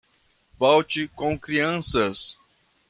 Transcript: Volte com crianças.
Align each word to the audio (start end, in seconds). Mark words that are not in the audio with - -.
Volte 0.57 1.07
com 1.09 1.37
crianças. 1.37 2.35